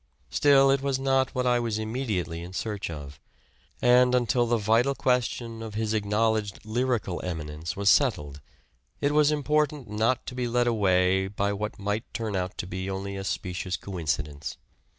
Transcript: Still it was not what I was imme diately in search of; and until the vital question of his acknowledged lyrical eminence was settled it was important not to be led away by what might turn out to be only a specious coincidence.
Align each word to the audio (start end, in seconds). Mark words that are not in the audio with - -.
Still 0.31 0.71
it 0.71 0.81
was 0.81 0.97
not 0.97 1.35
what 1.35 1.45
I 1.45 1.59
was 1.59 1.77
imme 1.77 2.07
diately 2.07 2.43
in 2.43 2.53
search 2.53 2.89
of; 2.89 3.19
and 3.83 4.15
until 4.15 4.47
the 4.47 4.57
vital 4.57 4.95
question 4.95 5.61
of 5.61 5.75
his 5.75 5.93
acknowledged 5.93 6.65
lyrical 6.65 7.21
eminence 7.23 7.75
was 7.75 7.87
settled 7.87 8.41
it 8.99 9.11
was 9.11 9.31
important 9.31 9.87
not 9.87 10.25
to 10.25 10.33
be 10.33 10.47
led 10.47 10.65
away 10.65 11.27
by 11.27 11.53
what 11.53 11.77
might 11.77 12.11
turn 12.15 12.35
out 12.35 12.57
to 12.57 12.65
be 12.65 12.89
only 12.89 13.15
a 13.15 13.23
specious 13.23 13.77
coincidence. 13.77 14.57